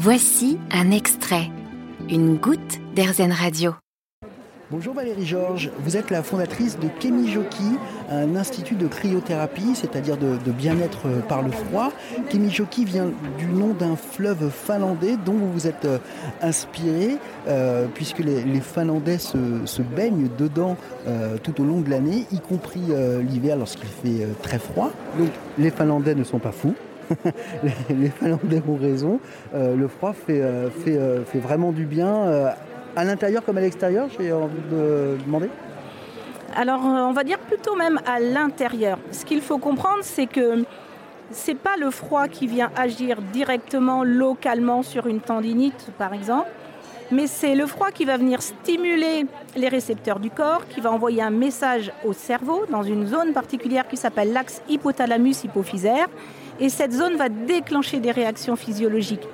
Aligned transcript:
Voici 0.00 0.60
un 0.70 0.92
extrait, 0.92 1.50
une 2.08 2.36
goutte 2.36 2.78
d'Airzen 2.94 3.32
Radio. 3.32 3.74
Bonjour 4.70 4.94
Valérie 4.94 5.26
Georges, 5.26 5.72
vous 5.80 5.96
êtes 5.96 6.10
la 6.10 6.22
fondatrice 6.22 6.78
de 6.78 6.86
Kemijoki, 7.00 7.76
un 8.08 8.36
institut 8.36 8.76
de 8.76 8.86
cryothérapie, 8.86 9.74
c'est-à-dire 9.74 10.16
de, 10.16 10.52
bien-être 10.52 11.08
euh, 11.08 11.18
par 11.22 11.42
le 11.42 11.50
froid. 11.50 11.90
Kemijoki 12.30 12.84
vient 12.84 13.08
du 13.38 13.46
nom 13.46 13.74
d'un 13.74 13.96
fleuve 13.96 14.50
finlandais 14.50 15.16
dont 15.26 15.32
vous 15.32 15.52
vous 15.52 15.66
êtes 15.66 15.84
euh, 15.84 15.98
inspiré, 16.42 17.16
euh, 17.48 17.88
puisque 17.92 18.20
les, 18.20 18.60
Finlandais 18.60 19.18
se, 19.18 19.82
baignent 19.82 20.28
dedans 20.38 20.76
tout 21.42 21.60
au 21.60 21.64
long 21.64 21.80
de 21.80 21.90
l'année, 21.90 22.24
y 22.30 22.38
compris 22.38 22.82
l'hiver 23.28 23.56
lorsqu'il 23.56 23.88
fait 23.88 24.28
très 24.42 24.60
froid. 24.60 24.92
Donc 25.18 25.30
les 25.58 25.70
Finlandais 25.70 26.14
ne 26.14 26.22
sont 26.22 26.38
pas 26.38 26.52
fous. 26.52 26.74
Les, 27.90 28.08
Finlandais 28.08 28.62
ont 28.68 28.76
raison. 28.76 29.20
le 29.54 29.88
froid 29.88 30.12
fait, 30.12 30.42
fait, 30.84 30.98
fait, 31.26 31.38
vraiment 31.38 31.72
du 31.72 31.84
bien 31.84 32.54
à 32.98 33.04
l'intérieur 33.04 33.44
comme 33.44 33.58
à 33.58 33.60
l'extérieur, 33.60 34.08
j'ai 34.18 34.32
envie 34.32 34.60
de 34.70 35.16
demander 35.24 35.48
Alors, 36.56 36.84
euh, 36.84 37.04
on 37.04 37.12
va 37.12 37.22
dire 37.22 37.38
plutôt 37.38 37.76
même 37.76 38.00
à 38.04 38.18
l'intérieur. 38.18 38.98
Ce 39.12 39.24
qu'il 39.24 39.40
faut 39.40 39.58
comprendre, 39.58 40.00
c'est 40.02 40.26
que 40.26 40.64
c'est 41.30 41.54
pas 41.54 41.76
le 41.78 41.90
froid 41.90 42.26
qui 42.26 42.48
vient 42.48 42.70
agir 42.76 43.22
directement, 43.32 44.02
localement 44.02 44.82
sur 44.82 45.06
une 45.06 45.20
tendinite, 45.20 45.90
par 45.96 46.12
exemple, 46.12 46.48
mais 47.12 47.28
c'est 47.28 47.54
le 47.54 47.66
froid 47.66 47.90
qui 47.90 48.04
va 48.04 48.16
venir 48.16 48.42
stimuler 48.42 49.26
les 49.56 49.68
récepteurs 49.68 50.18
du 50.18 50.30
corps, 50.30 50.66
qui 50.68 50.80
va 50.80 50.90
envoyer 50.90 51.22
un 51.22 51.30
message 51.30 51.92
au 52.04 52.12
cerveau 52.12 52.64
dans 52.68 52.82
une 52.82 53.06
zone 53.06 53.32
particulière 53.32 53.86
qui 53.86 53.96
s'appelle 53.96 54.32
l'axe 54.32 54.60
hypothalamus-hypophysaire. 54.68 56.08
Et 56.60 56.68
cette 56.68 56.92
zone 56.92 57.16
va 57.16 57.28
déclencher 57.28 58.00
des 58.00 58.10
réactions 58.10 58.56
physiologiques. 58.56 59.28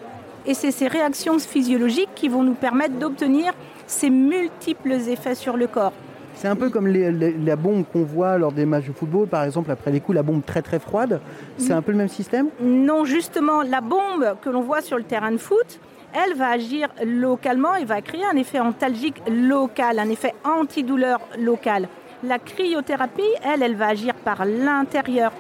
Et 0.46 0.54
c'est 0.54 0.70
ces 0.70 0.88
réactions 0.88 1.38
physiologiques 1.38 2.10
qui 2.14 2.28
vont 2.28 2.42
nous 2.42 2.54
permettre 2.54 2.94
d'obtenir 2.98 3.54
ces 3.86 4.10
multiples 4.10 4.92
effets 4.92 5.34
sur 5.34 5.56
le 5.56 5.66
corps. 5.66 5.92
C'est 6.34 6.48
un 6.48 6.56
peu 6.56 6.68
comme 6.68 6.88
la 6.88 7.56
bombe 7.56 7.84
qu'on 7.92 8.02
voit 8.02 8.36
lors 8.38 8.52
des 8.52 8.66
matchs 8.66 8.88
de 8.88 8.92
football, 8.92 9.28
par 9.28 9.44
exemple, 9.44 9.70
après 9.70 9.90
les 9.92 10.00
coups, 10.00 10.16
la 10.16 10.22
bombe 10.22 10.44
très 10.44 10.62
très 10.62 10.80
froide. 10.80 11.20
C'est 11.58 11.72
un 11.72 11.80
peu 11.80 11.92
le 11.92 11.98
même 11.98 12.08
système? 12.08 12.48
Non, 12.60 13.04
justement, 13.04 13.62
la 13.62 13.80
bombe 13.80 14.36
que 14.42 14.50
l'on 14.50 14.60
voit 14.60 14.82
sur 14.82 14.98
le 14.98 15.04
terrain 15.04 15.30
de 15.30 15.38
foot, 15.38 15.78
elle 16.12 16.36
va 16.36 16.50
agir 16.50 16.88
localement 17.04 17.76
et 17.76 17.84
va 17.84 18.02
créer 18.02 18.24
un 18.30 18.36
effet 18.36 18.58
antalgique 18.58 19.22
local, 19.28 19.98
un 19.98 20.10
effet 20.10 20.34
antidouleur 20.44 21.20
local. 21.38 21.88
La 22.24 22.38
cryothérapie, 22.38 23.22
elle, 23.44 23.62
elle 23.62 23.76
va 23.76 23.88
agir 23.88 24.14
par 24.14 24.44
l'intérieur. 24.44 25.32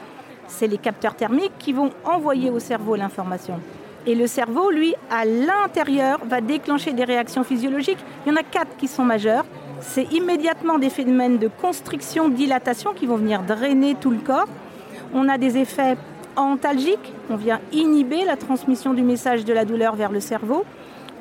C'est 0.48 0.66
les 0.66 0.78
capteurs 0.78 1.14
thermiques 1.14 1.58
qui 1.58 1.72
vont 1.72 1.90
envoyer 2.04 2.50
au 2.50 2.58
cerveau 2.58 2.96
l'information. 2.96 3.60
Et 4.06 4.14
le 4.14 4.26
cerveau, 4.26 4.70
lui, 4.70 4.94
à 5.10 5.24
l'intérieur, 5.24 6.20
va 6.26 6.40
déclencher 6.40 6.92
des 6.92 7.04
réactions 7.04 7.42
physiologiques. 7.42 8.04
Il 8.24 8.30
y 8.30 8.32
en 8.32 8.36
a 8.36 8.42
quatre 8.42 8.76
qui 8.76 8.86
sont 8.86 9.04
majeures. 9.04 9.46
C'est 9.80 10.12
immédiatement 10.12 10.78
des 10.78 10.90
phénomènes 10.90 11.38
de 11.38 11.48
constriction, 11.48 12.28
dilatation 12.28 12.92
qui 12.92 13.06
vont 13.06 13.16
venir 13.16 13.42
drainer 13.42 13.94
tout 13.94 14.10
le 14.10 14.18
corps. 14.18 14.48
On 15.14 15.28
a 15.28 15.38
des 15.38 15.56
effets 15.56 15.96
antalgiques, 16.36 17.12
on 17.30 17.36
vient 17.36 17.60
inhiber 17.72 18.24
la 18.24 18.36
transmission 18.36 18.92
du 18.92 19.02
message 19.02 19.44
de 19.44 19.52
la 19.52 19.64
douleur 19.64 19.94
vers 19.94 20.10
le 20.10 20.20
cerveau. 20.20 20.64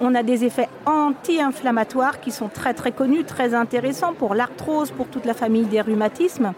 On 0.01 0.15
a 0.15 0.23
des 0.23 0.43
effets 0.43 0.69
anti-inflammatoires 0.85 2.19
qui 2.19 2.31
sont 2.31 2.49
très 2.49 2.73
très 2.73 2.91
connus, 2.91 3.23
très 3.23 3.53
intéressants 3.53 4.13
pour 4.13 4.33
l'arthrose, 4.33 4.91
pour 4.91 5.07
toute 5.07 5.25
la 5.25 5.33
famille 5.33 5.65
des 5.65 5.81
rhumatismes. 5.81 6.53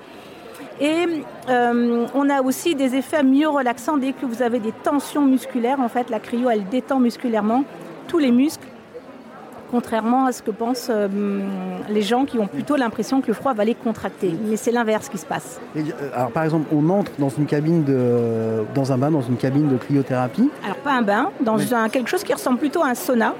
Et 0.79 1.05
euh, 1.49 2.07
on 2.13 2.29
a 2.29 2.41
aussi 2.41 2.75
des 2.75 2.95
effets 2.95 3.23
mieux 3.23 3.47
relaxants 3.47 3.97
dès 3.97 4.11
que 4.11 4.25
vous 4.25 4.41
avez 4.41 4.59
des 4.59 4.73
tensions 4.73 5.25
musculaires. 5.25 5.79
En 5.79 5.87
fait, 5.87 6.09
la 6.09 6.19
cryo, 6.19 6.49
elle 6.49 6.67
détend 6.67 6.99
musculairement 6.99 7.63
tous 8.07 8.19
les 8.19 8.31
muscles, 8.31 8.67
contrairement 9.75 10.25
à 10.25 10.31
ce 10.31 10.41
que 10.41 10.51
pensent 10.51 10.87
euh, 10.89 11.09
les 11.89 12.01
gens 12.01 12.23
qui 12.23 12.39
ont 12.39 12.47
plutôt 12.47 12.77
l'impression 12.77 13.19
que 13.19 13.27
le 13.27 13.33
froid 13.33 13.53
va 13.53 13.65
les 13.65 13.75
contracter. 13.75 14.33
Mais 14.47 14.55
c'est 14.55 14.71
l'inverse 14.71 15.09
qui 15.09 15.17
se 15.17 15.25
passe. 15.25 15.59
Euh, 15.75 15.81
alors, 16.16 16.31
par 16.31 16.45
exemple, 16.45 16.67
on 16.73 16.89
entre 16.89 17.11
dans 17.19 17.27
une 17.27 17.45
cabine 17.45 17.83
de, 17.83 18.63
dans 18.73 18.94
un 18.94 18.97
bain, 18.97 19.11
dans 19.11 19.22
une 19.22 19.35
cabine 19.35 19.67
de 19.67 19.75
cryothérapie. 19.75 20.50
Alors 20.63 20.77
pas 20.77 20.94
un 20.94 21.01
bain, 21.01 21.29
dans 21.41 21.57
quelque 21.89 22.09
chose 22.09 22.23
qui 22.23 22.33
ressemble 22.33 22.57
plutôt 22.57 22.83
à 22.83 22.88
un 22.88 22.95
sauna. 22.95 23.33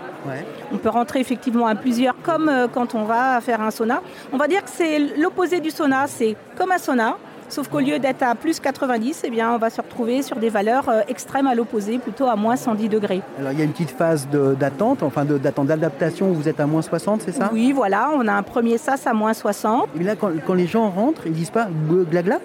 On 0.73 0.77
peut 0.77 0.89
rentrer 0.89 1.19
effectivement 1.19 1.67
à 1.67 1.75
plusieurs, 1.75 2.15
comme 2.23 2.51
quand 2.73 2.95
on 2.95 3.03
va 3.03 3.39
faire 3.39 3.61
un 3.61 3.71
sauna. 3.71 4.01
On 4.33 4.37
va 4.37 4.47
dire 4.47 4.63
que 4.63 4.71
c'est 4.73 4.99
l'opposé 5.17 5.61
du 5.61 5.69
sauna. 5.69 6.07
C'est 6.07 6.35
comme 6.57 6.71
un 6.71 6.79
sauna, 6.79 7.15
Sauf 7.47 7.67
qu'au 7.67 7.79
lieu 7.79 8.00
d'être 8.00 8.23
à 8.23 8.35
plus 8.35 8.59
90, 8.59 9.22
eh 9.23 9.29
bien, 9.29 9.53
on 9.53 9.57
va 9.57 9.69
se 9.69 9.79
retrouver 9.79 10.22
sur 10.23 10.38
des 10.38 10.50
valeurs 10.50 10.89
euh, 10.89 11.01
extrêmes 11.07 11.47
à 11.47 11.53
l'opposé, 11.53 12.00
plutôt 12.00 12.25
à 12.25 12.35
moins 12.35 12.56
110 12.56 12.89
degrés. 12.89 13.22
Alors 13.39 13.51
il 13.51 13.59
y 13.59 13.61
a 13.61 13.66
une 13.66 13.72
petite 13.72 13.91
phase 13.91 14.28
d'attente, 14.28 15.03
enfin 15.03 15.25
d'attente 15.25 15.67
d'adaptation 15.67 16.29
où 16.29 16.34
vous 16.34 16.50
êtes 16.50 16.59
à 16.59 16.66
moins 16.66 16.81
60, 16.81 17.22
c'est 17.22 17.31
ça? 17.31 17.50
Oui, 17.53 17.72
voilà, 17.72 18.09
on 18.13 18.28
a 18.28 18.34
un 18.34 18.44
premier 18.44 18.78
sas 18.78 19.05
à 19.05 19.13
moins 19.13 19.34
60. 19.34 19.89
Et 20.00 20.03
là, 20.03 20.16
quand, 20.16 20.53
les 20.53 20.67
gens 20.67 20.89
rentrent, 20.89 21.28
ils 21.28 21.34
disent 21.34 21.51
pas 21.51 21.67
glagla 22.09 22.39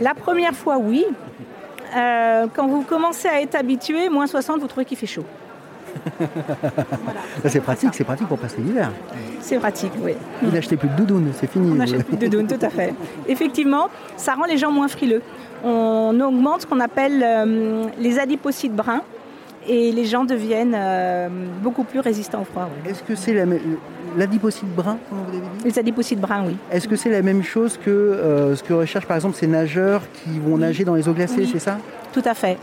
La 0.00 0.14
première 0.14 0.54
fois, 0.54 0.78
oui. 0.78 1.04
Euh, 1.96 2.46
quand 2.54 2.66
vous 2.66 2.82
commencez 2.82 3.28
à 3.28 3.42
être 3.42 3.56
habitué, 3.56 4.08
moins 4.08 4.26
60, 4.26 4.60
vous 4.60 4.68
trouvez 4.68 4.84
qu'il 4.84 4.96
fait 4.96 5.06
chaud. 5.06 5.24
C'est 7.46 7.60
pratique, 7.60 7.90
c'est 7.92 8.04
pratique 8.04 8.28
pour 8.28 8.38
passer 8.38 8.60
l'hiver. 8.60 8.90
C'est 9.40 9.58
pratique, 9.58 9.92
oui. 10.02 10.12
Vous 10.42 10.50
n'achetez 10.50 10.76
plus 10.76 10.88
de 10.88 10.94
doudoune, 10.94 11.30
c'est 11.34 11.50
fini. 11.50 11.70
On 11.72 11.74
n'achète 11.74 12.06
plus 12.06 12.16
de 12.16 12.26
doudoune, 12.26 12.46
tout 12.46 12.64
à 12.64 12.70
fait. 12.70 12.94
Effectivement, 13.28 13.88
ça 14.16 14.34
rend 14.34 14.44
les 14.44 14.58
gens 14.58 14.70
moins 14.70 14.88
frileux. 14.88 15.22
On 15.64 16.18
augmente 16.20 16.62
ce 16.62 16.66
qu'on 16.66 16.80
appelle 16.80 17.22
euh, 17.22 17.84
les 17.98 18.18
adipocytes 18.18 18.74
bruns 18.74 19.02
et 19.68 19.92
les 19.92 20.04
gens 20.04 20.24
deviennent 20.24 20.76
euh, 20.76 21.28
beaucoup 21.62 21.84
plus 21.84 22.00
résistants 22.00 22.42
au 22.42 22.44
froid. 22.44 22.68
Est-ce 22.86 23.02
que 23.02 23.14
c'est 23.14 23.34
l'adipocyte 24.16 24.68
brun, 24.74 24.98
comme 25.08 25.18
vous 25.18 25.36
avez 25.36 25.40
dit? 25.40 25.64
Les 25.64 25.78
adipocytes 25.78 26.20
bruns, 26.20 26.44
oui. 26.46 26.56
Est-ce 26.70 26.88
que 26.88 26.96
c'est 26.96 27.10
la 27.10 27.22
même 27.22 27.42
chose 27.42 27.78
que 27.78 27.90
euh, 27.90 28.56
ce 28.56 28.62
que 28.62 28.72
recherchent 28.72 29.06
par 29.06 29.16
exemple 29.16 29.36
ces 29.36 29.46
nageurs 29.46 30.02
qui 30.12 30.38
vont 30.38 30.56
nager 30.56 30.84
dans 30.84 30.94
les 30.94 31.08
eaux 31.08 31.14
glacées, 31.14 31.46
c'est 31.50 31.58
ça? 31.58 31.78
Tout 32.12 32.22
à 32.24 32.34
fait. 32.34 32.58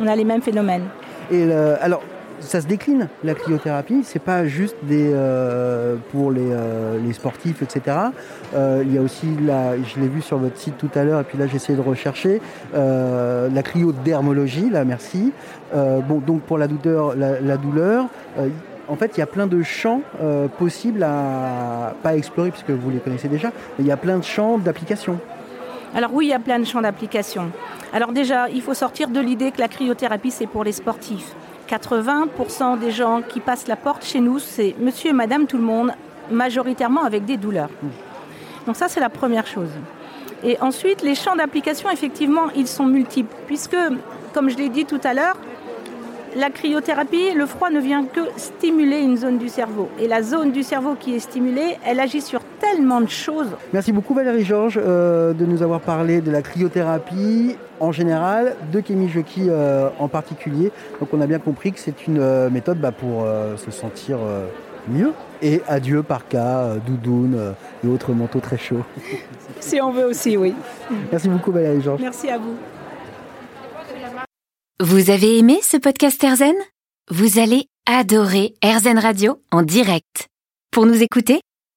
On 0.00 0.06
a 0.06 0.16
les 0.16 0.24
mêmes 0.24 0.42
phénomènes. 0.42 0.84
Et 1.30 1.44
alors, 1.52 2.02
ça 2.40 2.60
se 2.60 2.66
décline 2.66 3.08
la 3.22 3.34
cryothérapie. 3.34 4.02
C'est 4.04 4.22
pas 4.22 4.46
juste 4.46 4.76
euh, 4.90 5.96
pour 6.10 6.30
les, 6.30 6.50
euh, 6.50 7.12
sportifs, 7.12 7.62
etc. 7.62 7.96
Euh, 8.54 8.82
il 8.84 8.94
y 8.94 8.98
a 8.98 9.02
aussi, 9.02 9.26
la, 9.44 9.76
je 9.82 10.00
l'ai 10.00 10.08
vu 10.08 10.22
sur 10.22 10.38
votre 10.38 10.56
site 10.56 10.78
tout 10.78 10.90
à 10.94 11.04
l'heure, 11.04 11.20
et 11.20 11.24
puis 11.24 11.38
là 11.38 11.46
j'ai 11.46 11.56
essayé 11.56 11.76
de 11.76 11.82
rechercher 11.82 12.40
la 12.74 13.62
cryodermologie. 13.62 14.70
Là, 14.70 14.84
merci. 14.84 15.32
bon, 15.72 16.18
donc 16.18 16.42
pour 16.42 16.58
la 16.58 16.66
douleur, 16.66 17.14
la, 17.16 17.56
douleur. 17.56 18.06
en 18.88 18.96
fait, 18.96 19.12
il 19.16 19.20
y 19.20 19.22
a 19.22 19.26
plein 19.26 19.46
de 19.46 19.62
champs 19.62 20.02
possibles 20.58 21.02
à 21.02 21.94
pas 22.02 22.16
explorer 22.16 22.50
puisque 22.50 22.70
vous 22.70 22.90
les 22.90 22.98
connaissez 22.98 23.28
déjà. 23.28 23.48
Mais 23.78 23.84
il 23.84 23.86
y 23.86 23.92
a 23.92 23.96
plein 23.96 24.18
de 24.18 24.24
champs 24.24 24.58
d'application. 24.58 25.18
Alors 25.94 26.14
oui, 26.14 26.26
il 26.26 26.30
y 26.30 26.34
a 26.34 26.38
plein 26.38 26.58
de 26.58 26.64
champs 26.64 26.80
d'application. 26.80 27.50
Alors 27.92 28.12
déjà, 28.12 28.48
il 28.48 28.62
faut 28.62 28.74
sortir 28.74 29.08
de 29.08 29.20
l'idée 29.20 29.50
que 29.50 29.60
la 29.60 29.68
cryothérapie, 29.68 30.30
c'est 30.30 30.46
pour 30.46 30.62
les 30.62 30.72
sportifs. 30.72 31.34
80% 31.70 32.80
des 32.80 32.90
gens 32.90 33.22
qui 33.22 33.38
passent 33.38 33.68
la 33.68 33.76
porte 33.76 34.04
chez 34.04 34.20
nous, 34.20 34.40
c'est 34.40 34.74
monsieur 34.80 35.10
et 35.10 35.12
madame 35.12 35.46
tout 35.46 35.56
le 35.56 35.62
monde, 35.62 35.92
majoritairement 36.30 37.04
avec 37.04 37.24
des 37.24 37.36
douleurs. 37.36 37.70
Donc 38.66 38.76
ça, 38.76 38.88
c'est 38.88 39.00
la 39.00 39.08
première 39.08 39.46
chose. 39.46 39.70
Et 40.42 40.58
ensuite, 40.60 41.02
les 41.02 41.14
champs 41.14 41.36
d'application, 41.36 41.88
effectivement, 41.90 42.48
ils 42.56 42.66
sont 42.66 42.86
multiples, 42.86 43.34
puisque, 43.46 43.76
comme 44.34 44.50
je 44.50 44.56
l'ai 44.56 44.68
dit 44.68 44.84
tout 44.84 45.00
à 45.04 45.14
l'heure, 45.14 45.36
la 46.36 46.50
cryothérapie, 46.50 47.32
le 47.34 47.46
froid 47.46 47.70
ne 47.70 47.80
vient 47.80 48.04
que 48.04 48.20
stimuler 48.36 49.00
une 49.00 49.16
zone 49.16 49.38
du 49.38 49.48
cerveau. 49.48 49.88
Et 49.98 50.08
la 50.08 50.22
zone 50.22 50.52
du 50.52 50.62
cerveau 50.62 50.96
qui 50.98 51.14
est 51.14 51.20
stimulée, 51.20 51.78
elle 51.84 52.00
agit 52.00 52.20
sur 52.20 52.39
tellement 52.70 53.00
de 53.00 53.08
choses. 53.08 53.48
Merci 53.72 53.92
beaucoup 53.92 54.14
Valérie 54.14 54.44
Georges 54.44 54.78
euh, 54.82 55.32
de 55.32 55.44
nous 55.44 55.62
avoir 55.62 55.80
parlé 55.80 56.20
de 56.20 56.30
la 56.30 56.42
cryothérapie 56.42 57.56
en 57.80 57.92
général, 57.92 58.56
de 58.72 58.80
Kémy 58.80 59.08
Joki 59.08 59.46
euh, 59.48 59.88
en 59.98 60.08
particulier. 60.08 60.70
Donc 61.00 61.08
on 61.12 61.20
a 61.20 61.26
bien 61.26 61.38
compris 61.38 61.72
que 61.72 61.80
c'est 61.80 62.06
une 62.06 62.20
euh, 62.20 62.50
méthode 62.50 62.78
bah, 62.78 62.92
pour 62.92 63.26
se 63.56 63.70
sentir 63.70 64.18
mieux. 64.88 65.12
Et 65.42 65.62
adieu 65.68 66.02
par 66.02 66.28
cas, 66.28 66.74
doudoune 66.86 67.54
et 67.84 67.88
autres 67.88 68.12
manteaux 68.12 68.40
très 68.40 68.58
chauds. 68.58 68.84
Si 69.60 69.78
on 69.78 69.90
veut 69.92 70.06
aussi, 70.06 70.38
oui. 70.38 70.54
Merci 71.12 71.28
beaucoup 71.28 71.52
Valérie 71.52 71.82
Georges. 71.82 72.00
Merci 72.00 72.30
à 72.30 72.38
vous. 72.38 72.54
Vous 74.80 75.10
avez 75.10 75.38
aimé 75.38 75.58
ce 75.62 75.76
podcast 75.76 76.24
Erzen 76.24 76.54
Vous 77.10 77.38
allez 77.38 77.66
adorer 77.86 78.54
Erzen 78.62 78.98
Radio 78.98 79.38
en 79.52 79.60
direct. 79.60 80.28
Pour 80.70 80.86
nous 80.86 81.02
écouter, 81.02 81.40